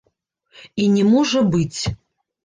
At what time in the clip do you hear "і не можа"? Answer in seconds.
0.83-1.43